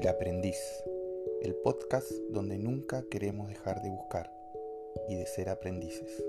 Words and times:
El 0.00 0.08
aprendiz, 0.08 0.56
el 1.42 1.54
podcast 1.56 2.10
donde 2.30 2.56
nunca 2.56 3.04
queremos 3.10 3.48
dejar 3.48 3.82
de 3.82 3.90
buscar 3.90 4.32
y 5.10 5.16
de 5.16 5.26
ser 5.26 5.50
aprendices. 5.50 6.24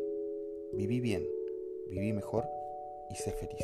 Viví 0.74 1.00
bien, 1.00 1.24
viví 1.90 2.12
mejor 2.12 2.44
y 3.10 3.15
sé 3.15 3.31
feliz. 3.31 3.63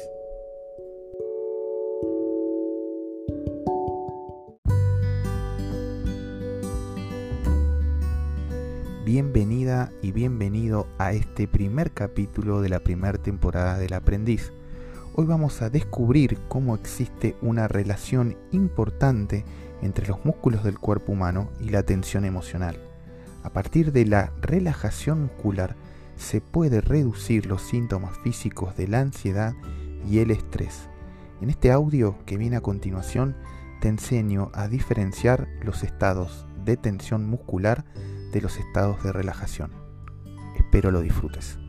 Bienvenida 9.04 9.92
y 10.02 10.14
bienvenido 10.14 10.88
a 11.00 11.12
este 11.12 11.50
primer 11.50 11.92
capítulo 11.92 12.62
de 12.62 12.70
la 12.70 12.80
primera 12.80 13.22
temporada 13.22 13.78
del 13.78 13.92
aprendiz 13.92 14.54
Hoy 15.20 15.26
vamos 15.26 15.64
a 15.64 15.72
descubrir 15.72 16.38
cómo 16.48 16.76
existe 16.76 17.36
una 17.42 17.68
relación 17.68 18.38
importante 18.52 19.46
entre 19.82 20.08
los 20.08 20.24
músculos 20.26 20.64
del 20.64 20.80
cuerpo 20.80 21.12
humano 21.12 21.50
y 21.60 21.70
la 21.70 21.84
tensión 21.84 22.26
emocional. 22.26 22.78
A 23.44 23.52
partir 23.52 23.92
de 23.92 24.06
la 24.06 24.32
relajación 24.42 25.24
muscular 25.24 25.76
se 26.16 26.42
puede 26.42 26.82
reducir 26.82 27.46
los 27.46 27.62
síntomas 27.62 28.18
físicos 28.20 28.76
de 28.76 28.88
la 28.88 29.00
ansiedad 29.00 29.54
y 30.10 30.20
el 30.20 30.32
estrés. 30.32 30.90
En 31.42 31.50
este 31.50 31.72
audio 31.72 32.18
que 32.26 32.38
viene 32.38 32.58
a 32.58 32.62
continuación 32.62 33.36
te 33.82 33.88
enseño 33.88 34.50
a 34.54 34.68
diferenciar 34.68 35.48
los 35.62 35.84
estados 35.84 36.48
de 36.66 36.78
tensión 36.78 37.30
muscular 37.30 37.86
de 38.32 38.42
los 38.42 38.58
estados 38.58 39.04
de 39.04 39.14
relajación. 39.14 39.72
Espero 40.58 40.92
lo 40.92 41.02
disfrutes. 41.02 41.60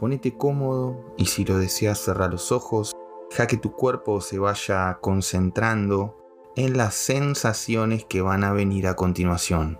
Ponete 0.00 0.34
cómodo 0.34 1.12
y 1.18 1.26
si 1.26 1.44
lo 1.44 1.58
deseas 1.58 1.98
cerrar 1.98 2.30
los 2.30 2.52
ojos, 2.52 2.96
deja 3.28 3.46
que 3.46 3.58
tu 3.58 3.72
cuerpo 3.72 4.22
se 4.22 4.38
vaya 4.38 4.96
concentrando 5.02 6.16
en 6.56 6.78
las 6.78 6.94
sensaciones 6.94 8.06
que 8.06 8.22
van 8.22 8.42
a 8.42 8.54
venir 8.54 8.86
a 8.86 8.96
continuación. 8.96 9.78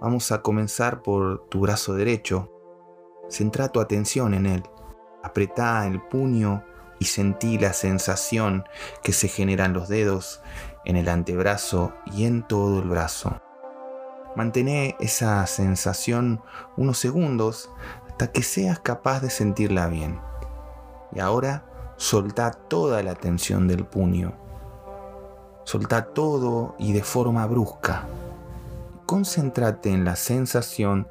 Vamos 0.00 0.32
a 0.32 0.42
comenzar 0.42 1.02
por 1.02 1.46
tu 1.48 1.60
brazo 1.60 1.94
derecho. 1.94 2.50
Centra 3.28 3.68
tu 3.68 3.78
atención 3.78 4.34
en 4.34 4.46
él. 4.46 4.64
Apretá 5.22 5.86
el 5.86 6.02
puño 6.02 6.64
y 6.98 7.04
sentí 7.04 7.56
la 7.56 7.72
sensación 7.72 8.64
que 9.04 9.12
se 9.12 9.28
generan 9.28 9.74
los 9.74 9.88
dedos 9.88 10.42
en 10.84 10.96
el 10.96 11.08
antebrazo 11.08 11.92
y 12.04 12.24
en 12.24 12.48
todo 12.48 12.80
el 12.80 12.88
brazo. 12.88 13.40
Mantén 14.34 14.68
esa 15.00 15.46
sensación 15.46 16.40
unos 16.76 16.98
segundos 16.98 17.70
que 18.28 18.42
seas 18.42 18.80
capaz 18.80 19.20
de 19.20 19.30
sentirla 19.30 19.88
bien. 19.88 20.20
Y 21.12 21.20
ahora 21.20 21.64
soltá 21.96 22.52
toda 22.52 23.02
la 23.02 23.14
tensión 23.14 23.68
del 23.68 23.84
puño. 23.84 24.32
Soltá 25.64 26.06
todo 26.06 26.74
y 26.78 26.92
de 26.92 27.02
forma 27.02 27.46
brusca. 27.46 28.06
Concéntrate 29.06 29.90
en 29.90 30.04
la 30.04 30.16
sensación 30.16 31.08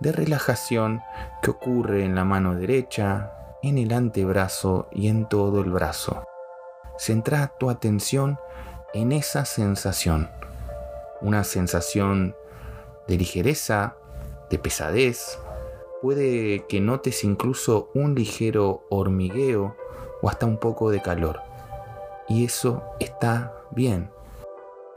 de 0.00 0.12
relajación 0.12 1.02
que 1.42 1.50
ocurre 1.50 2.04
en 2.04 2.14
la 2.14 2.24
mano 2.24 2.54
derecha, 2.54 3.32
en 3.62 3.78
el 3.78 3.92
antebrazo 3.92 4.88
y 4.92 5.08
en 5.08 5.28
todo 5.28 5.60
el 5.60 5.70
brazo. 5.70 6.24
Centra 6.98 7.52
tu 7.58 7.70
atención 7.70 8.38
en 8.92 9.12
esa 9.12 9.44
sensación. 9.44 10.30
Una 11.20 11.44
sensación 11.44 12.34
de 13.08 13.16
ligereza, 13.16 13.96
de 14.50 14.58
pesadez, 14.58 15.38
puede 16.04 16.66
que 16.66 16.82
notes 16.82 17.24
incluso 17.24 17.88
un 17.94 18.14
ligero 18.14 18.84
hormigueo 18.90 19.74
o 20.20 20.28
hasta 20.28 20.44
un 20.44 20.58
poco 20.58 20.90
de 20.90 21.00
calor. 21.00 21.40
Y 22.28 22.44
eso 22.44 22.82
está 23.00 23.54
bien. 23.70 24.10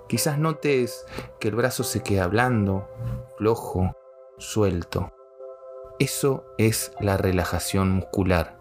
Quizás 0.10 0.38
notes 0.38 1.06
que 1.40 1.48
el 1.48 1.56
brazo 1.56 1.86
se 1.86 2.04
queda 2.04 2.28
blando, 2.28 2.90
flojo, 3.38 3.96
suelto. 4.38 5.14
Eso 5.98 6.44
es 6.58 6.92
la 7.00 7.16
relajación 7.16 7.90
muscular. 7.94 8.60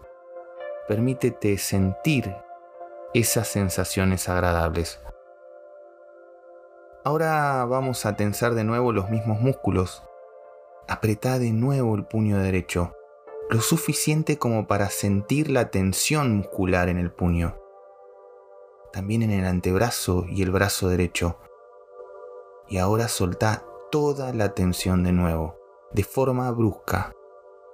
Permítete 0.87 1.57
sentir 1.57 2.33
esas 3.13 3.49
sensaciones 3.49 4.29
agradables. 4.29 5.01
Ahora 7.03 7.65
vamos 7.65 8.05
a 8.05 8.15
tensar 8.15 8.53
de 8.53 8.63
nuevo 8.63 8.93
los 8.93 9.09
mismos 9.09 9.41
músculos 9.41 10.06
Apretá 10.89 11.37
de 11.37 11.51
nuevo 11.51 11.95
el 11.95 12.05
puño 12.05 12.37
derecho, 12.39 12.93
lo 13.49 13.59
suficiente 13.59 14.37
como 14.37 14.67
para 14.67 14.89
sentir 14.89 15.49
la 15.49 15.69
tensión 15.69 16.35
muscular 16.35 16.87
en 16.87 16.97
el 16.97 17.11
puño. 17.11 17.57
También 18.93 19.21
en 19.21 19.31
el 19.31 19.45
antebrazo 19.45 20.25
y 20.29 20.43
el 20.43 20.51
brazo 20.51 20.87
derecho. 20.87 21.37
Y 22.69 22.77
ahora 22.77 23.09
soltá 23.09 23.65
toda 23.91 24.33
la 24.33 24.53
tensión 24.53 25.03
de 25.03 25.11
nuevo, 25.11 25.57
de 25.91 26.03
forma 26.03 26.49
brusca. 26.51 27.13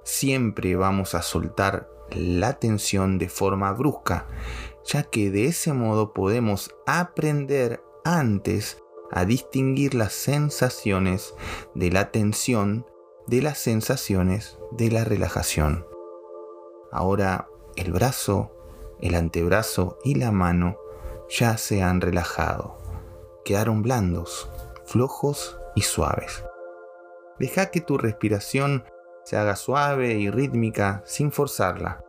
Siempre 0.03 0.75
vamos 0.75 1.13
a 1.13 1.21
soltar 1.21 1.89
la 2.09 2.53
tensión 2.59 3.19
de 3.19 3.29
forma 3.29 3.71
brusca, 3.73 4.27
ya 4.85 5.03
que 5.03 5.29
de 5.29 5.45
ese 5.45 5.73
modo 5.73 6.13
podemos 6.13 6.75
aprender 6.87 7.83
antes 8.03 8.81
a 9.11 9.25
distinguir 9.25 9.93
las 9.93 10.13
sensaciones 10.13 11.35
de 11.75 11.91
la 11.91 12.11
tensión 12.11 12.87
de 13.27 13.41
las 13.41 13.57
sensaciones 13.57 14.57
de 14.71 14.91
la 14.91 15.03
relajación. 15.03 15.85
Ahora 16.91 17.47
el 17.75 17.91
brazo, 17.91 18.51
el 18.99 19.15
antebrazo 19.15 19.97
y 20.03 20.15
la 20.15 20.31
mano 20.31 20.77
ya 21.29 21.57
se 21.57 21.81
han 21.81 22.01
relajado. 22.01 22.77
Quedaron 23.45 23.81
blandos, 23.81 24.49
flojos 24.85 25.57
y 25.75 25.81
suaves. 25.81 26.43
Deja 27.39 27.71
que 27.71 27.81
tu 27.81 27.97
respiración 27.97 28.83
se 29.23 29.37
haga 29.37 29.55
suave 29.55 30.13
y 30.13 30.29
rítmica 30.29 31.01
sin 31.05 31.31
forzarla. 31.31 32.03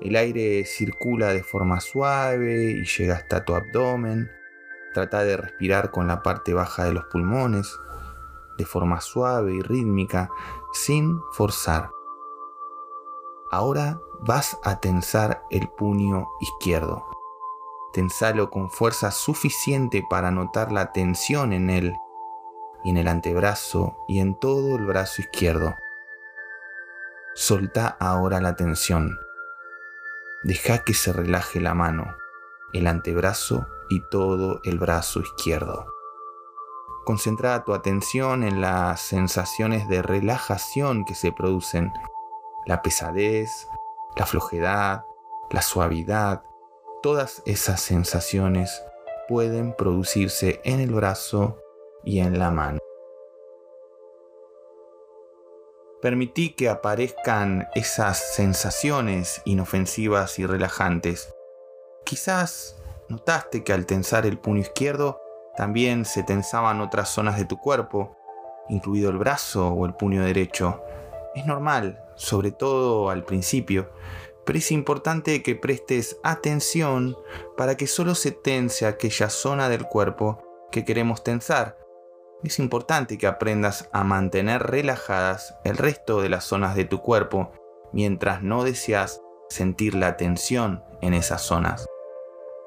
El 0.00 0.16
aire 0.16 0.64
circula 0.64 1.32
de 1.32 1.42
forma 1.42 1.80
suave 1.80 2.70
y 2.70 2.84
llega 2.84 3.16
hasta 3.16 3.44
tu 3.44 3.54
abdomen. 3.54 4.30
Trata 4.94 5.24
de 5.24 5.36
respirar 5.36 5.90
con 5.90 6.06
la 6.06 6.22
parte 6.22 6.54
baja 6.54 6.84
de 6.84 6.92
los 6.92 7.04
pulmones 7.06 7.76
de 8.58 8.64
forma 8.64 9.00
suave 9.00 9.54
y 9.54 9.60
rítmica, 9.60 10.30
sin 10.72 11.20
forzar. 11.32 11.90
Ahora 13.50 14.00
vas 14.20 14.58
a 14.64 14.80
tensar 14.80 15.42
el 15.50 15.68
puño 15.68 16.28
izquierdo. 16.40 17.04
Tensalo 17.92 18.50
con 18.50 18.70
fuerza 18.70 19.10
suficiente 19.10 20.04
para 20.08 20.30
notar 20.30 20.72
la 20.72 20.92
tensión 20.92 21.52
en 21.52 21.70
él 21.70 21.96
en 22.86 22.96
el 22.96 23.08
antebrazo 23.08 23.96
y 24.06 24.20
en 24.20 24.38
todo 24.38 24.76
el 24.76 24.86
brazo 24.86 25.20
izquierdo. 25.20 25.74
Solta 27.34 27.88
ahora 27.98 28.40
la 28.40 28.54
tensión. 28.54 29.18
Deja 30.44 30.84
que 30.84 30.94
se 30.94 31.12
relaje 31.12 31.60
la 31.60 31.74
mano, 31.74 32.16
el 32.72 32.86
antebrazo 32.86 33.66
y 33.88 34.00
todo 34.08 34.60
el 34.62 34.78
brazo 34.78 35.20
izquierdo. 35.20 35.95
Concentra 37.06 37.62
tu 37.62 37.72
atención 37.72 38.42
en 38.42 38.60
las 38.60 39.00
sensaciones 39.00 39.88
de 39.88 40.02
relajación 40.02 41.04
que 41.04 41.14
se 41.14 41.30
producen, 41.30 41.92
la 42.66 42.82
pesadez, 42.82 43.68
la 44.16 44.26
flojedad, 44.26 45.04
la 45.50 45.62
suavidad, 45.62 46.42
todas 47.04 47.44
esas 47.46 47.80
sensaciones 47.80 48.82
pueden 49.28 49.72
producirse 49.76 50.60
en 50.64 50.80
el 50.80 50.90
brazo 50.90 51.60
y 52.02 52.18
en 52.18 52.40
la 52.40 52.50
mano. 52.50 52.80
Permití 56.02 56.54
que 56.54 56.68
aparezcan 56.68 57.68
esas 57.76 58.18
sensaciones 58.34 59.42
inofensivas 59.44 60.40
y 60.40 60.46
relajantes. 60.46 61.32
Quizás 62.04 62.82
notaste 63.08 63.62
que 63.62 63.72
al 63.72 63.86
tensar 63.86 64.26
el 64.26 64.40
puño 64.40 64.62
izquierdo 64.62 65.20
también 65.56 66.04
se 66.04 66.22
tensaban 66.22 66.80
otras 66.80 67.08
zonas 67.08 67.38
de 67.38 67.44
tu 67.44 67.58
cuerpo, 67.58 68.16
incluido 68.68 69.10
el 69.10 69.18
brazo 69.18 69.68
o 69.68 69.86
el 69.86 69.94
puño 69.94 70.24
derecho. 70.24 70.82
Es 71.34 71.46
normal, 71.46 72.02
sobre 72.14 72.52
todo 72.52 73.10
al 73.10 73.24
principio, 73.24 73.90
pero 74.44 74.58
es 74.58 74.70
importante 74.70 75.42
que 75.42 75.56
prestes 75.56 76.18
atención 76.22 77.16
para 77.56 77.76
que 77.76 77.86
solo 77.86 78.14
se 78.14 78.30
tense 78.30 78.86
aquella 78.86 79.28
zona 79.28 79.68
del 79.68 79.84
cuerpo 79.84 80.42
que 80.70 80.84
queremos 80.84 81.24
tensar. 81.24 81.78
Es 82.44 82.58
importante 82.58 83.18
que 83.18 83.26
aprendas 83.26 83.88
a 83.92 84.04
mantener 84.04 84.62
relajadas 84.62 85.56
el 85.64 85.76
resto 85.76 86.20
de 86.20 86.28
las 86.28 86.44
zonas 86.44 86.76
de 86.76 86.84
tu 86.84 87.00
cuerpo 87.00 87.50
mientras 87.92 88.42
no 88.42 88.62
deseas 88.62 89.20
sentir 89.48 89.94
la 89.94 90.16
tensión 90.16 90.84
en 91.00 91.14
esas 91.14 91.42
zonas. 91.42 91.86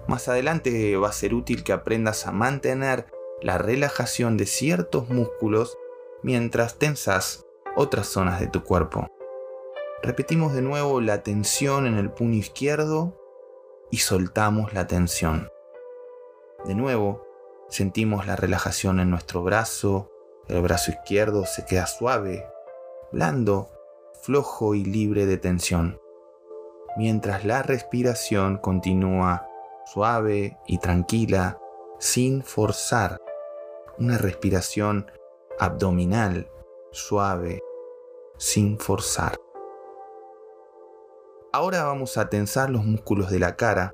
Más 0.07 0.27
adelante 0.27 0.95
va 0.97 1.09
a 1.09 1.13
ser 1.13 1.33
útil 1.33 1.63
que 1.63 1.73
aprendas 1.73 2.25
a 2.27 2.31
mantener 2.31 3.05
la 3.41 3.57
relajación 3.57 4.37
de 4.37 4.45
ciertos 4.45 5.09
músculos 5.09 5.77
mientras 6.23 6.77
tensas 6.77 7.45
otras 7.75 8.07
zonas 8.07 8.39
de 8.39 8.47
tu 8.47 8.63
cuerpo. 8.63 9.07
Repetimos 10.01 10.53
de 10.53 10.61
nuevo 10.61 11.01
la 11.01 11.23
tensión 11.23 11.85
en 11.85 11.97
el 11.97 12.11
puño 12.11 12.35
izquierdo 12.35 13.17
y 13.91 13.97
soltamos 13.97 14.73
la 14.73 14.87
tensión. 14.87 15.49
De 16.65 16.75
nuevo, 16.75 17.25
sentimos 17.69 18.25
la 18.25 18.35
relajación 18.35 18.99
en 18.99 19.09
nuestro 19.09 19.43
brazo, 19.43 20.11
el 20.47 20.61
brazo 20.61 20.91
izquierdo 20.91 21.45
se 21.45 21.65
queda 21.65 21.85
suave, 21.85 22.45
blando, 23.11 23.69
flojo 24.21 24.75
y 24.75 24.83
libre 24.83 25.25
de 25.25 25.37
tensión, 25.37 26.01
mientras 26.97 27.45
la 27.45 27.61
respiración 27.61 28.57
continúa 28.57 29.48
suave 29.93 30.57
y 30.67 30.77
tranquila, 30.77 31.59
sin 31.97 32.43
forzar. 32.43 33.19
Una 33.97 34.17
respiración 34.17 35.09
abdominal, 35.57 36.49
suave, 36.91 37.63
sin 38.37 38.77
forzar. 38.77 39.35
Ahora 41.51 41.85
vamos 41.85 42.17
a 42.17 42.29
tensar 42.29 42.69
los 42.69 42.85
músculos 42.85 43.31
de 43.31 43.39
la 43.39 43.55
cara. 43.55 43.93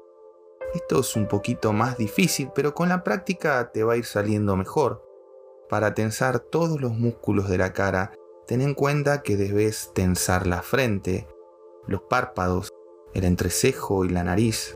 Esto 0.74 1.00
es 1.00 1.16
un 1.16 1.30
poquito 1.30 1.72
más 1.72 1.98
difícil, 1.98 2.52
pero 2.54 2.76
con 2.76 2.90
la 2.90 3.04
práctica 3.04 3.72
te 3.72 3.84
va 3.84 3.94
a 3.94 3.98
ir 3.98 4.06
saliendo 4.06 4.58
mejor. 4.58 5.02
Para 5.70 5.94
tensar 5.94 6.40
todos 6.40 6.82
los 6.82 6.92
músculos 6.92 7.48
de 7.48 7.58
la 7.58 7.72
cara, 7.72 8.12
ten 8.48 8.60
en 8.60 8.74
cuenta 8.74 9.24
que 9.24 9.38
debes 9.38 9.92
tensar 9.94 10.46
la 10.46 10.62
frente, 10.62 11.26
los 11.88 12.02
párpados, 12.02 12.70
el 13.14 13.24
entrecejo 13.24 14.04
y 14.04 14.10
la 14.10 14.26
nariz, 14.26 14.76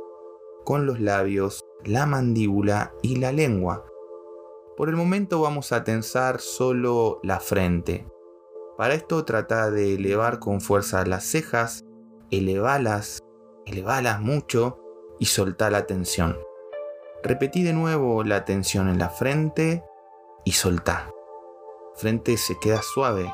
con 0.64 0.86
los 0.86 1.00
labios, 1.00 1.62
la 1.84 2.06
mandíbula 2.06 2.94
y 3.02 3.18
la 3.18 3.32
lengua. 3.32 3.86
Por 4.78 4.90
el 4.90 4.96
momento 4.96 5.42
vamos 5.42 5.72
a 5.72 5.84
tensar 5.84 6.40
solo 6.40 7.20
la 7.24 7.40
frente. 7.40 8.08
Para 8.78 8.94
esto 8.94 9.26
trata 9.26 9.70
de 9.72 9.96
elevar 9.96 10.40
con 10.40 10.62
fuerza 10.62 11.06
las 11.06 11.26
cejas, 11.26 11.84
elevalas, 12.32 13.20
elevalas 13.66 14.22
mucho 14.22 14.80
y 15.20 15.26
soltá 15.26 15.70
la 15.70 15.86
tensión. 15.86 16.38
Repetí 17.22 17.64
de 17.64 17.74
nuevo 17.74 18.24
la 18.24 18.46
tensión 18.46 18.88
en 18.88 19.00
la 19.00 19.10
frente 19.10 19.84
y 20.46 20.54
soltá. 20.54 21.12
Frente 21.96 22.38
se 22.38 22.58
queda 22.60 22.82
suave, 22.82 23.30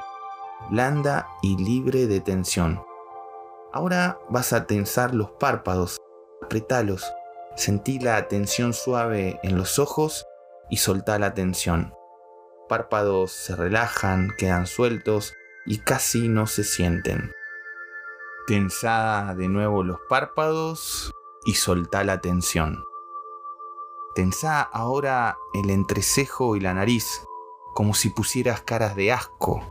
blanda 0.71 1.27
y 1.43 1.57
libre 1.57 2.07
de 2.07 2.21
tensión. 2.21 2.83
Ahora 3.71 4.19
vas 4.29 4.53
a 4.53 4.65
tensar 4.65 5.13
los 5.13 5.29
párpados, 5.31 6.01
apretalos, 6.41 7.05
sentí 7.55 7.99
la 7.99 8.27
tensión 8.27 8.73
suave 8.73 9.39
en 9.43 9.57
los 9.57 9.79
ojos 9.79 10.25
y 10.69 10.77
soltá 10.77 11.19
la 11.19 11.33
tensión. 11.33 11.93
Párpados 12.67 13.31
se 13.31 13.55
relajan, 13.55 14.31
quedan 14.37 14.67
sueltos 14.67 15.33
y 15.65 15.79
casi 15.79 16.27
no 16.27 16.47
se 16.47 16.63
sienten. 16.63 17.31
Tensá 18.47 19.33
de 19.35 19.47
nuevo 19.47 19.83
los 19.83 19.97
párpados 20.07 21.11
y 21.45 21.53
soltá 21.53 22.03
la 22.03 22.21
tensión. 22.21 22.83
Tensá 24.15 24.61
ahora 24.61 25.37
el 25.53 25.69
entrecejo 25.69 26.55
y 26.55 26.59
la 26.59 26.73
nariz, 26.73 27.21
como 27.73 27.93
si 27.93 28.09
pusieras 28.09 28.61
caras 28.61 28.95
de 28.95 29.11
asco. 29.11 29.61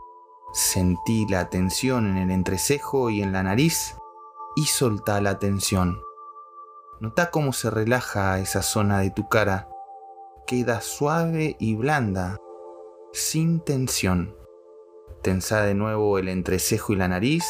Sentí 0.53 1.25
la 1.27 1.49
tensión 1.49 2.05
en 2.05 2.17
el 2.17 2.31
entrecejo 2.31 3.09
y 3.09 3.21
en 3.21 3.33
la 3.33 3.43
nariz 3.43 3.95
y 4.55 4.65
soltá 4.65 5.19
la 5.19 5.39
tensión. 5.39 6.04
Nota 7.01 7.29
cómo 7.29 7.51
se 7.51 7.69
relaja 7.69 8.39
esa 8.39 8.61
zona 8.61 8.99
de 8.99 9.11
tu 9.11 9.27
cara. 9.27 9.67
Queda 10.47 10.79
suave 10.79 11.57
y 11.59 11.75
blanda, 11.75 12.37
sin 13.11 13.59
tensión. 13.59 14.35
Tensá 15.21 15.63
de 15.63 15.73
nuevo 15.73 16.19
el 16.19 16.29
entrecejo 16.29 16.93
y 16.93 16.95
la 16.95 17.07
nariz 17.07 17.43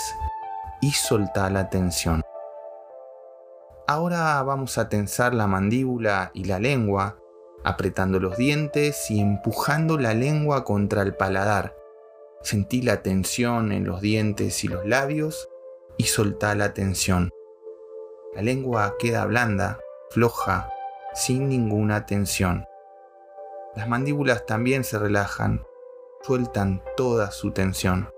y 0.82 0.92
soltá 0.92 1.50
la 1.50 1.70
tensión. 1.70 2.22
Ahora 3.88 4.42
vamos 4.42 4.80
a 4.80 4.90
tensar 4.90 5.36
la 5.36 5.46
mandíbula 5.46 6.32
y 6.34 6.46
la 6.46 6.60
lengua, 6.60 7.20
apretando 7.64 8.20
los 8.20 8.38
dientes 8.38 9.12
y 9.12 9.20
empujando 9.20 10.00
la 10.00 10.16
lengua 10.16 10.64
contra 10.64 11.04
el 11.04 11.14
paladar. 11.14 11.76
Sentí 12.42 12.82
la 12.82 13.04
tensión 13.04 13.72
en 13.72 13.86
los 13.86 14.02
dientes 14.02 14.64
y 14.64 14.70
los 14.70 14.88
labios 14.88 15.50
y 15.98 16.06
soltá 16.06 16.56
la 16.56 16.74
tensión. 16.74 17.30
La 18.36 18.42
lengua 18.42 18.96
queda 19.00 19.26
blanda, 19.26 19.80
floja, 20.10 20.70
sin 21.14 21.48
ninguna 21.48 22.06
tensión. 22.06 22.66
Las 23.76 23.88
mandíbulas 23.88 24.46
también 24.46 24.84
se 24.84 25.00
relajan, 25.00 25.66
sueltan 26.22 26.84
toda 26.98 27.32
su 27.32 27.52
tensión. 27.52 28.10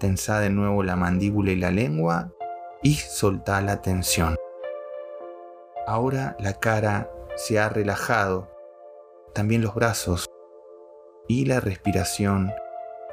Tensá 0.00 0.40
de 0.40 0.50
nuevo 0.50 0.82
la 0.82 0.96
mandíbula 0.96 1.52
y 1.52 1.56
la 1.56 1.70
lengua 1.70 2.32
y 2.82 2.94
soltá 2.94 3.60
la 3.60 3.80
tensión. 3.80 4.34
Ahora 5.86 6.36
la 6.40 6.54
cara 6.54 7.08
se 7.36 7.60
ha 7.60 7.68
relajado, 7.68 8.50
también 9.34 9.62
los 9.62 9.76
brazos 9.76 10.26
y 11.28 11.44
la 11.44 11.60
respiración 11.60 12.52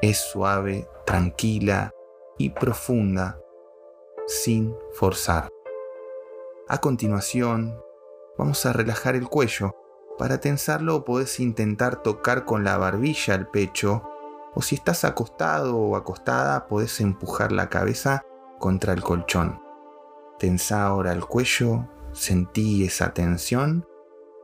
es 0.01 0.17
suave, 0.17 0.87
tranquila 1.05 1.91
y 2.39 2.49
profunda, 2.49 3.39
sin 4.25 4.75
forzar. 4.93 5.54
A 6.67 6.79
continuación, 6.79 7.79
vamos 8.39 8.65
a 8.65 8.73
relajar 8.73 9.15
el 9.15 9.27
cuello. 9.29 9.75
Para 10.17 10.39
tensarlo 10.39 11.05
podés 11.05 11.39
intentar 11.39 12.01
tocar 12.01 12.43
con 12.43 12.63
la 12.63 12.75
barbilla 12.79 13.35
el 13.35 13.45
pecho 13.45 14.01
o 14.55 14.63
si 14.63 14.73
estás 14.73 15.03
acostado 15.03 15.77
o 15.77 15.95
acostada, 15.95 16.65
podés 16.65 17.01
empujar 17.01 17.51
la 17.51 17.69
cabeza 17.69 18.25
contra 18.57 18.93
el 18.93 19.03
colchón. 19.03 19.61
Tensa 20.39 20.87
ahora 20.87 21.11
el 21.11 21.23
cuello, 21.23 21.87
sentí 22.13 22.83
esa 22.83 23.13
tensión 23.13 23.85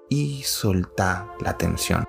y 0.07 0.43
soltá 0.43 1.33
la 1.39 1.57
tensión. 1.57 2.05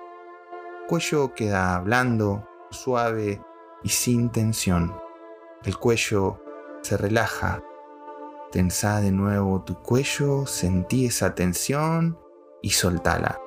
El 0.81 0.87
cuello 0.89 1.33
queda 1.33 1.79
blando, 1.79 2.47
suave 2.69 3.41
y 3.81 3.89
sin 3.89 4.29
tensión. 4.29 4.95
El 5.63 5.75
cuello 5.79 6.39
se 6.83 6.97
relaja. 6.97 7.63
Tensa 8.53 9.01
de 9.01 9.11
nuevo 9.11 9.63
tu 9.63 9.81
cuello, 9.81 10.45
sentí 10.45 11.07
esa 11.07 11.33
tensión 11.33 12.19
y 12.61 12.69
soltala. 12.69 13.41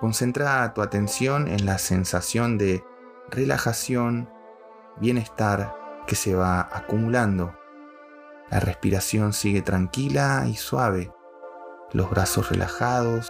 Concentra 0.00 0.72
tu 0.72 0.80
atención 0.80 1.46
en 1.46 1.66
la 1.66 1.76
sensación 1.76 2.56
de 2.56 2.82
relajación, 3.28 4.30
bienestar 4.96 5.76
que 6.06 6.16
se 6.16 6.34
va 6.34 6.66
acumulando. 6.72 7.54
La 8.50 8.60
respiración 8.60 9.34
sigue 9.34 9.60
tranquila 9.60 10.46
y 10.48 10.54
suave, 10.54 11.12
los 11.92 12.08
brazos 12.08 12.48
relajados, 12.48 13.28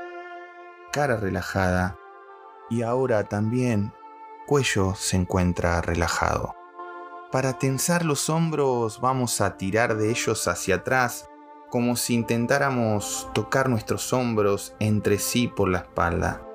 cara 0.93 1.17
relajada 1.17 1.99
y 2.71 2.83
ahora 2.83 3.25
también 3.25 3.93
cuello 4.47 4.95
se 4.95 5.17
encuentra 5.17 5.81
relajado. 5.81 6.55
Para 7.35 7.59
tensar 7.59 8.05
los 8.05 8.31
hombros 8.31 9.01
vamos 9.01 9.41
a 9.41 9.57
tirar 9.57 9.97
de 9.97 10.09
ellos 10.09 10.47
hacia 10.47 10.77
atrás 10.77 11.29
como 11.69 11.97
si 11.97 12.15
intentáramos 12.15 13.29
tocar 13.35 13.69
nuestros 13.69 14.13
hombros 14.13 14.77
entre 14.79 15.19
sí 15.19 15.49
por 15.49 15.69
la 15.69 15.79
espalda. 15.79 16.47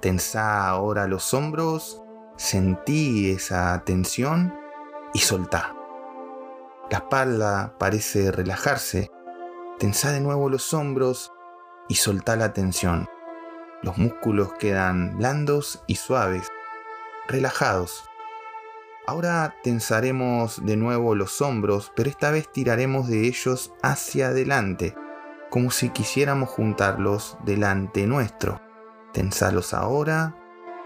Tensa 0.00 0.66
ahora 0.66 1.08
los 1.08 1.34
hombros 1.34 2.00
Sentí 2.38 3.32
esa 3.32 3.82
tensión 3.84 4.58
y 5.12 5.18
soltá. 5.18 5.76
La 6.90 6.98
espalda 7.00 7.74
parece 7.78 8.32
relajarse. 8.32 9.10
Tensá 9.78 10.10
de 10.10 10.20
nuevo 10.20 10.48
los 10.48 10.72
hombros 10.72 11.34
y 11.86 11.96
soltá 11.96 12.34
la 12.36 12.54
tensión. 12.54 13.10
Los 13.82 13.98
músculos 13.98 14.54
quedan 14.54 15.18
blandos 15.18 15.84
y 15.86 15.96
suaves, 15.96 16.48
relajados. 17.28 18.04
Ahora 19.06 19.56
tensaremos 19.62 20.64
de 20.64 20.76
nuevo 20.76 21.14
los 21.14 21.42
hombros, 21.42 21.92
pero 21.94 22.08
esta 22.08 22.30
vez 22.30 22.50
tiraremos 22.50 23.08
de 23.08 23.26
ellos 23.26 23.72
hacia 23.82 24.28
adelante, 24.28 24.94
como 25.50 25.70
si 25.70 25.90
quisiéramos 25.90 26.48
juntarlos 26.48 27.36
delante 27.44 28.06
nuestro. 28.06 28.60
Tensalos 29.12 29.74
ahora 29.74 30.36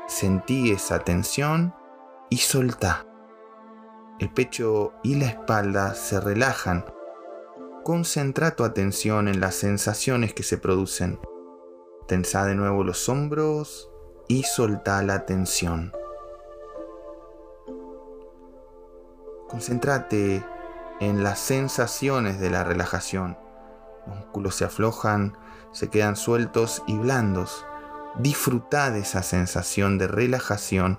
Sentí 0.08 0.70
esa 0.70 1.00
tensión 1.00 1.74
y 2.30 2.38
soltá. 2.38 3.06
El 4.18 4.32
pecho 4.32 4.94
y 5.02 5.16
la 5.16 5.26
espalda 5.26 5.94
se 5.94 6.18
relajan. 6.18 6.86
Concentra 7.84 8.56
tu 8.56 8.64
atención 8.64 9.28
en 9.28 9.38
las 9.38 9.54
sensaciones 9.54 10.32
que 10.32 10.42
se 10.44 10.56
producen. 10.56 11.20
Tensa 12.06 12.46
de 12.46 12.54
nuevo 12.54 12.84
los 12.84 13.10
hombros 13.10 13.90
y 14.28 14.44
soltá 14.44 15.02
la 15.02 15.26
tensión. 15.26 15.92
Concéntrate 19.48 20.44
en 21.00 21.22
las 21.22 21.38
sensaciones 21.38 22.38
de 22.40 22.50
la 22.50 22.64
relajación. 22.64 23.38
Los 24.06 24.16
músculos 24.16 24.54
se 24.54 24.64
aflojan, 24.64 25.36
se 25.72 25.88
quedan 25.88 26.16
sueltos 26.16 26.82
y 26.86 26.96
blandos 26.96 27.64
disfruta 28.18 28.90
de 28.90 29.00
esa 29.00 29.22
sensación 29.22 29.98
de 29.98 30.08
relajación 30.08 30.98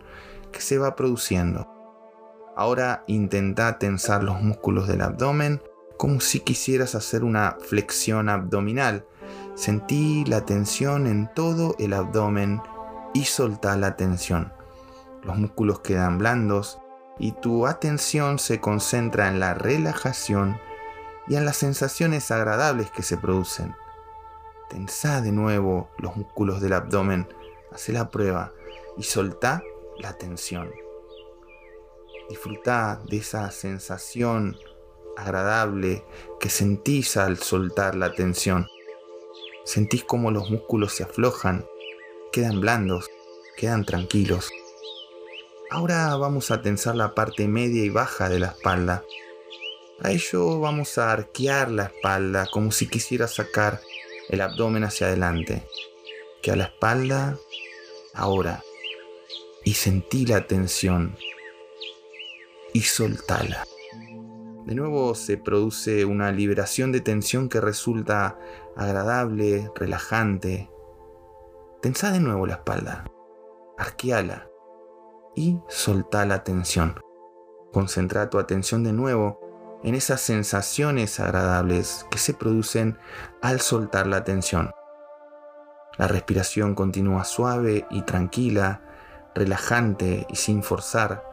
que 0.51 0.61
se 0.61 0.77
va 0.77 0.95
produciendo. 0.95 1.67
Ahora 2.55 3.03
intenta 3.07 3.77
tensar 3.77 4.23
los 4.23 4.41
músculos 4.41 4.87
del 4.87 5.01
abdomen 5.01 5.61
como 5.97 6.21
si 6.21 6.39
quisieras 6.39 6.95
hacer 6.95 7.23
una 7.23 7.57
flexión 7.67 8.29
abdominal. 8.29 9.05
Sentí 9.55 10.23
la 10.25 10.45
tensión 10.45 11.07
en 11.07 11.29
todo 11.33 11.75
el 11.77 11.93
abdomen 11.93 12.61
y 13.13 13.25
soltá 13.25 13.75
la 13.75 13.95
tensión. 13.97 14.53
Los 15.23 15.37
músculos 15.37 15.81
quedan 15.81 16.17
blandos 16.17 16.79
y 17.19 17.33
tu 17.33 17.67
atención 17.67 18.39
se 18.39 18.59
concentra 18.61 19.27
en 19.27 19.39
la 19.39 19.53
relajación 19.53 20.59
y 21.27 21.35
en 21.35 21.45
las 21.45 21.57
sensaciones 21.57 22.31
agradables 22.31 22.89
que 22.89 23.03
se 23.03 23.17
producen. 23.17 23.75
Tensá 24.69 25.21
de 25.21 25.31
nuevo 25.31 25.89
los 25.97 26.15
músculos 26.15 26.61
del 26.61 26.73
abdomen, 26.73 27.27
hace 27.71 27.91
la 27.91 28.09
prueba 28.09 28.53
y 28.97 29.03
soltá 29.03 29.63
la 29.97 30.13
tensión. 30.13 30.71
Disfruta 32.29 33.01
de 33.05 33.17
esa 33.17 33.49
sensación 33.51 34.57
agradable 35.17 36.05
que 36.39 36.49
sentís 36.49 37.17
al 37.17 37.37
soltar 37.37 37.95
la 37.95 38.13
tensión. 38.13 38.67
Sentís 39.65 40.03
como 40.03 40.31
los 40.31 40.49
músculos 40.49 40.93
se 40.93 41.03
aflojan, 41.03 41.65
quedan 42.31 42.61
blandos, 42.61 43.09
quedan 43.57 43.83
tranquilos. 43.83 44.49
Ahora 45.71 46.15
vamos 46.15 46.49
a 46.49 46.63
tensar 46.63 46.95
la 46.95 47.13
parte 47.13 47.47
media 47.47 47.83
y 47.83 47.89
baja 47.89 48.27
de 48.27 48.39
la 48.39 48.47
espalda. 48.47 49.03
A 50.01 50.09
ello 50.09 50.59
vamos 50.59 50.97
a 50.97 51.11
arquear 51.11 51.69
la 51.69 51.83
espalda 51.83 52.47
como 52.51 52.71
si 52.71 52.87
quisiera 52.87 53.27
sacar 53.27 53.79
el 54.29 54.41
abdomen 54.41 54.83
hacia 54.83 55.07
adelante. 55.07 55.67
Que 56.41 56.51
a 56.51 56.55
la 56.55 56.63
espalda, 56.63 57.37
ahora. 58.15 58.63
Y 59.63 59.75
sentí 59.75 60.25
la 60.25 60.47
tensión. 60.47 61.15
Y 62.73 62.81
soltala. 62.81 63.67
De 64.65 64.73
nuevo 64.73 65.13
se 65.13 65.37
produce 65.37 66.03
una 66.03 66.31
liberación 66.31 66.91
de 66.91 67.01
tensión 67.01 67.47
que 67.47 67.61
resulta 67.61 68.39
agradable, 68.75 69.69
relajante. 69.75 70.67
Tensa 71.79 72.11
de 72.11 72.21
nuevo 72.21 72.47
la 72.47 72.55
espalda, 72.55 73.05
arqueala 73.77 74.48
y 75.35 75.59
solta 75.67 76.25
la 76.25 76.43
tensión. 76.43 76.99
Concentra 77.73 78.29
tu 78.29 78.39
atención 78.39 78.83
de 78.83 78.93
nuevo 78.93 79.39
en 79.83 79.95
esas 79.95 80.21
sensaciones 80.21 81.19
agradables 81.19 82.05
que 82.11 82.17
se 82.17 82.33
producen 82.33 82.97
al 83.41 83.61
soltar 83.61 84.07
la 84.07 84.23
tensión. 84.23 84.71
La 85.97 86.07
respiración 86.07 86.75
continúa 86.75 87.23
suave 87.23 87.85
y 87.89 88.01
tranquila, 88.03 88.81
relajante 89.35 90.25
y 90.29 90.35
sin 90.35 90.63
forzar 90.63 91.29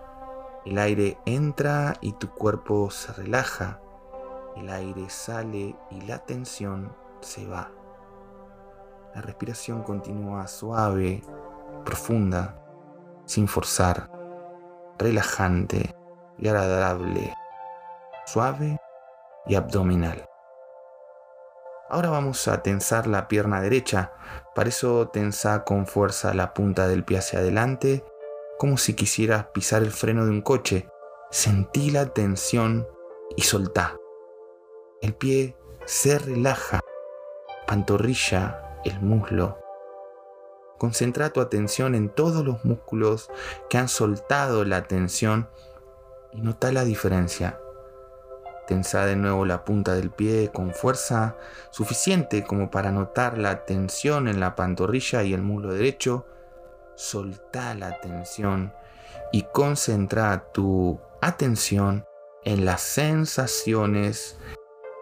el 0.67 0.79
aire 0.79 1.17
entra 1.27 1.95
y 2.01 2.15
tu 2.15 2.31
cuerpo 2.31 2.91
se 2.91 3.13
relaja. 3.13 3.81
El 4.57 4.69
aire 4.69 5.09
sale 5.09 5.77
y 5.93 6.01
la 6.01 6.19
tensión 6.19 6.93
se 7.21 7.47
va. 7.47 7.71
La 9.15 9.21
respiración 9.21 9.85
continúa 9.85 10.49
suave, 10.49 11.23
profunda, 11.85 12.66
sin 13.27 13.49
forzar, 13.49 14.11
relajante 14.99 15.95
y 16.39 16.49
agradable, 16.49 17.35
suave 18.25 18.79
y 19.47 19.55
abdominal. 19.55 20.27
Ahora 21.89 22.11
vamos 22.11 22.49
a 22.49 22.63
tensar 22.63 23.07
la 23.07 23.29
pierna 23.29 23.61
derecha. 23.61 24.13
Para 24.55 24.71
eso 24.71 25.09
tensa 25.09 25.63
con 25.65 25.87
fuerza 25.87 26.35
la 26.35 26.53
punta 26.53 26.89
del 26.89 27.05
pie 27.05 27.19
hacia 27.19 27.39
adelante 27.39 28.03
como 28.59 28.79
si 28.79 28.95
quisieras 28.95 29.47
pisar 29.47 29.83
el 29.83 29.91
freno 29.91 30.25
de 30.25 30.31
un 30.31 30.41
coche. 30.41 30.89
Sentí 31.31 31.91
la 31.91 32.07
tensión 32.07 32.87
y 33.37 33.43
soltá. 33.43 33.97
El 35.03 35.15
pie 35.15 35.57
se 35.85 36.19
relaja, 36.19 36.81
pantorrilla, 37.67 38.81
el 38.85 39.01
muslo. 39.01 39.59
Concentra 40.79 41.31
tu 41.31 41.41
atención 41.41 41.95
en 41.95 42.09
todos 42.09 42.45
los 42.45 42.65
músculos 42.65 43.31
que 43.71 43.79
han 43.79 43.89
soltado 43.89 44.65
la 44.65 44.83
tensión 44.85 45.49
y 46.33 46.41
nota 46.41 46.73
la 46.73 46.85
diferencia. 46.85 47.59
Tensa 48.67 49.07
de 49.07 49.17
nuevo 49.17 49.45
la 49.45 49.65
punta 49.65 49.95
del 49.95 50.11
pie 50.11 50.51
con 50.53 50.75
fuerza 50.75 51.37
suficiente 51.71 52.45
como 52.45 52.71
para 52.71 52.91
notar 52.91 53.39
la 53.39 53.65
tensión 53.65 54.27
en 54.29 54.41
la 54.41 54.57
pantorrilla 54.57 55.23
y 55.23 55.33
el 55.33 55.43
muslo 55.43 55.73
derecho 55.73 56.27
solta 56.97 57.75
la 57.75 58.01
tensión 58.01 58.73
y 59.33 59.43
concentra 59.53 60.51
tu 60.53 61.01
atención 61.21 62.05
en 62.45 62.65
las 62.65 62.81
sensaciones 62.81 64.37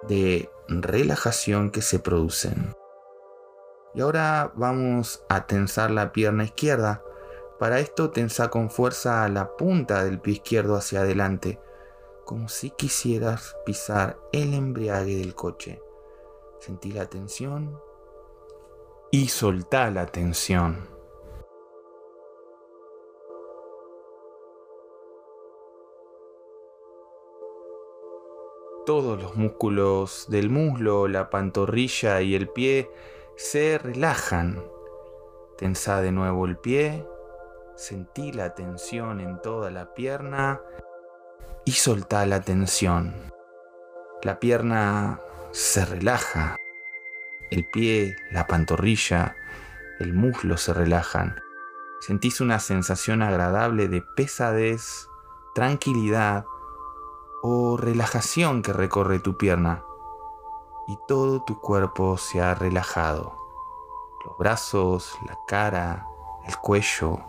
de 0.09 0.50
relajación 0.69 1.71
que 1.71 1.83
se 1.83 1.99
producen. 1.99 2.75
Y 3.95 4.01
ahora 4.01 4.53
vamos 4.57 5.25
a 5.29 5.47
tensar 5.47 5.91
la 5.91 6.13
pierna 6.13 6.45
izquierda. 6.45 7.03
Para 7.59 7.79
esto 7.79 8.11
tensa 8.11 8.51
con 8.51 8.69
fuerza 8.69 9.29
la 9.29 9.57
punta 9.57 10.05
del 10.05 10.21
pie 10.21 10.35
izquierdo 10.35 10.75
hacia 10.75 11.01
adelante, 11.01 11.61
como 12.25 12.49
si 12.49 12.71
quisieras 12.71 13.57
pisar 13.65 14.19
el 14.33 14.53
embriague 14.53 15.17
del 15.17 15.35
coche. 15.37 15.81
Sentí 16.59 16.91
la 16.91 17.07
tensión 17.07 17.79
y 19.13 19.29
soltá 19.29 19.91
la 19.93 20.07
tensión. 20.07 20.89
Todos 28.85 29.23
los 29.23 29.37
músculos 29.37 30.27
del 30.29 30.51
muslo, 30.51 31.07
la 31.07 31.31
pantorrilla 31.31 32.21
y 32.23 32.35
el 32.35 32.49
pie 32.49 32.91
se 33.37 33.79
relajan. 33.79 34.62
Tensa 35.59 36.00
de 36.00 36.12
nuevo 36.12 36.47
el 36.47 36.57
pie, 36.57 37.07
sentí 37.76 38.33
la 38.33 38.55
tensión 38.55 39.21
en 39.21 39.41
toda 39.41 39.71
la 39.71 39.95
pierna 39.95 40.61
y 41.64 41.73
soltá 41.73 42.26
la 42.26 42.41
tensión. 42.41 43.14
La 44.23 44.41
pierna 44.41 45.21
se 45.53 45.85
relaja, 45.85 46.57
el 47.50 47.67
pie, 47.73 48.17
la 48.31 48.47
pantorrilla, 48.47 49.37
el 50.00 50.12
muslo 50.12 50.57
se 50.57 50.73
relajan. 50.73 51.37
Sentís 52.00 52.41
una 52.41 52.59
sensación 52.59 53.23
agradable 53.23 53.88
de 53.88 54.03
pesadez, 54.17 55.09
tranquilidad 55.55 56.45
o 57.43 57.76
relajación 57.76 58.62
que 58.62 58.73
recorre 58.73 59.21
tu 59.21 59.37
pierna 59.37 59.85
y 60.87 60.99
todo 61.09 61.43
tu 61.43 61.61
cuerpo 61.61 62.17
se 62.17 62.41
ha 62.41 62.55
relajado. 62.55 63.37
Los 64.25 64.38
brazos, 64.38 65.19
la 65.26 65.38
cara, 65.47 66.07
el 66.47 66.57
cuello, 66.59 67.21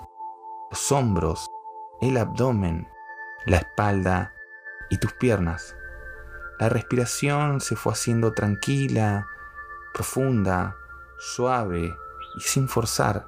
los 0.70 0.92
hombros, 0.92 1.50
el 2.02 2.18
abdomen, 2.18 2.90
la 3.46 3.58
espalda 3.58 4.34
y 4.90 4.98
tus 4.98 5.14
piernas. 5.14 5.76
La 6.60 6.70
respiración 6.70 7.62
se 7.62 7.76
fue 7.76 7.94
haciendo 7.94 8.34
tranquila, 8.34 9.28
profunda, 9.94 10.78
suave 11.18 11.94
y 12.38 12.42
sin 12.42 12.68
forzar. 12.68 13.28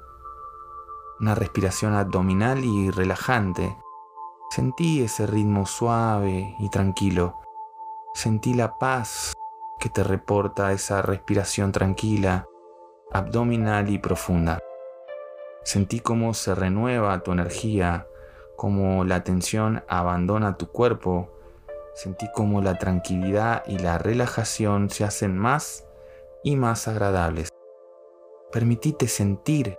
Una 1.20 1.34
respiración 1.34 1.94
abdominal 1.94 2.64
y 2.64 2.90
relajante 2.90 3.76
Sentí 4.50 5.02
ese 5.02 5.26
ritmo 5.26 5.66
suave 5.66 6.56
y 6.58 6.70
tranquilo. 6.70 7.38
Sentí 8.14 8.54
la 8.54 8.78
paz 8.78 9.34
que 9.78 9.88
te 9.88 10.02
reporta 10.02 10.72
esa 10.72 11.02
respiración 11.02 11.72
tranquila, 11.72 12.46
abdominal 13.12 13.88
y 13.90 13.98
profunda. 13.98 14.58
Sentí 15.64 16.00
cómo 16.00 16.34
se 16.34 16.54
renueva 16.54 17.22
tu 17.22 17.32
energía, 17.32 18.06
cómo 18.56 19.04
la 19.04 19.24
tensión 19.24 19.84
abandona 19.88 20.56
tu 20.56 20.68
cuerpo. 20.68 21.30
Sentí 21.94 22.26
cómo 22.34 22.60
la 22.60 22.78
tranquilidad 22.78 23.64
y 23.66 23.78
la 23.78 23.98
relajación 23.98 24.90
se 24.90 25.04
hacen 25.04 25.36
más 25.36 25.84
y 26.42 26.56
más 26.56 26.88
agradables. 26.88 27.48
Permitite 28.52 29.08
sentir 29.08 29.76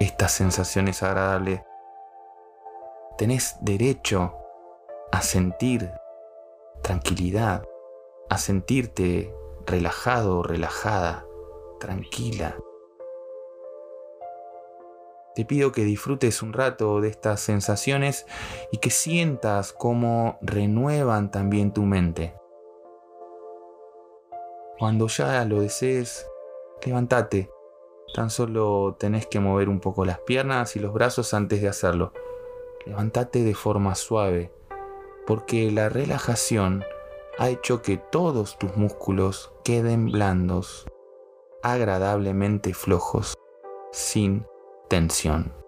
estas 0.00 0.32
sensaciones 0.32 1.02
agradables 1.02 1.60
tenés 3.16 3.56
derecho 3.60 4.34
a 5.12 5.22
sentir 5.22 5.90
tranquilidad, 6.82 7.64
a 8.28 8.38
sentirte 8.38 9.34
relajado, 9.66 10.42
relajada, 10.42 11.26
tranquila. 11.80 12.56
Te 15.34 15.44
pido 15.44 15.72
que 15.72 15.82
disfrutes 15.82 16.42
un 16.42 16.52
rato 16.52 17.00
de 17.00 17.08
estas 17.08 17.40
sensaciones 17.40 18.24
y 18.70 18.78
que 18.78 18.90
sientas 18.90 19.72
cómo 19.72 20.38
renuevan 20.42 21.30
también 21.32 21.72
tu 21.72 21.82
mente. 21.82 22.34
Cuando 24.78 25.08
ya 25.08 25.44
lo 25.44 25.60
desees, 25.60 26.26
levántate. 26.84 27.50
Tan 28.14 28.30
solo 28.30 28.96
tenés 28.98 29.26
que 29.26 29.40
mover 29.40 29.68
un 29.68 29.80
poco 29.80 30.04
las 30.04 30.20
piernas 30.20 30.76
y 30.76 30.78
los 30.78 30.92
brazos 30.92 31.34
antes 31.34 31.60
de 31.60 31.68
hacerlo. 31.68 32.12
Levántate 32.86 33.42
de 33.42 33.54
forma 33.54 33.96
suave, 33.96 34.52
porque 35.26 35.70
la 35.72 35.88
relajación 35.88 36.84
ha 37.38 37.48
hecho 37.48 37.82
que 37.82 37.96
todos 37.96 38.58
tus 38.58 38.76
músculos 38.76 39.52
queden 39.64 40.06
blandos, 40.06 40.86
agradablemente 41.62 42.74
flojos, 42.74 43.34
sin 43.92 44.46
tensión. 44.88 45.63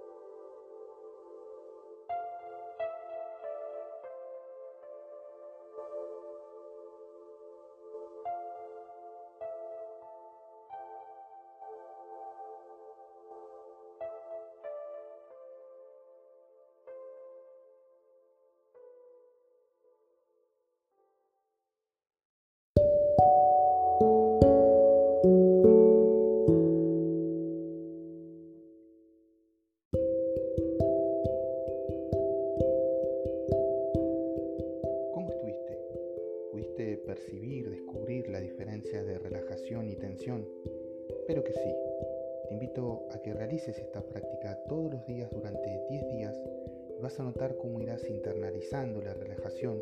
Vas 47.06 47.20
a 47.20 47.22
notar 47.22 47.56
cómo 47.56 47.80
irás 47.80 48.04
internalizando 48.10 49.00
la 49.00 49.14
relajación 49.14 49.80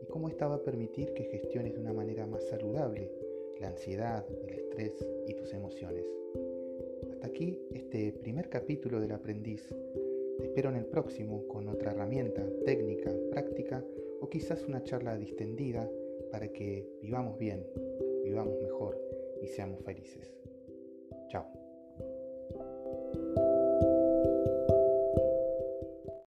y 0.00 0.06
cómo 0.06 0.30
esta 0.30 0.48
va 0.48 0.54
a 0.54 0.62
permitir 0.62 1.12
que 1.12 1.24
gestiones 1.24 1.74
de 1.74 1.80
una 1.80 1.92
manera 1.92 2.26
más 2.26 2.42
saludable 2.44 3.12
la 3.60 3.68
ansiedad, 3.68 4.24
el 4.48 4.54
estrés 4.54 5.06
y 5.28 5.34
tus 5.34 5.52
emociones. 5.52 6.06
Hasta 7.10 7.26
aquí 7.26 7.60
este 7.70 8.12
primer 8.12 8.48
capítulo 8.48 8.98
del 8.98 9.12
aprendiz. 9.12 9.68
Te 10.38 10.44
espero 10.44 10.70
en 10.70 10.76
el 10.76 10.86
próximo 10.86 11.46
con 11.48 11.68
otra 11.68 11.90
herramienta, 11.90 12.42
técnica, 12.64 13.12
práctica 13.30 13.84
o 14.22 14.30
quizás 14.30 14.64
una 14.66 14.82
charla 14.84 15.18
distendida 15.18 15.86
para 16.30 16.48
que 16.48 16.88
vivamos 17.02 17.38
bien, 17.38 17.62
vivamos 18.24 18.58
mejor 18.62 18.98
y 19.42 19.48
seamos 19.48 19.82
felices. 19.82 20.43